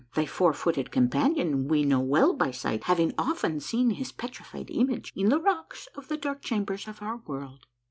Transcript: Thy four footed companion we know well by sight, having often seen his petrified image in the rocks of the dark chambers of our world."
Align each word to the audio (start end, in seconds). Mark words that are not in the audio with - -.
Thy 0.15 0.25
four 0.25 0.51
footed 0.51 0.89
companion 0.89 1.67
we 1.67 1.85
know 1.85 1.99
well 1.99 2.33
by 2.33 2.49
sight, 2.49 2.85
having 2.85 3.13
often 3.19 3.59
seen 3.59 3.91
his 3.91 4.11
petrified 4.11 4.71
image 4.71 5.13
in 5.15 5.29
the 5.29 5.39
rocks 5.39 5.87
of 5.93 6.07
the 6.07 6.17
dark 6.17 6.41
chambers 6.41 6.87
of 6.87 7.03
our 7.03 7.17
world." 7.17 7.67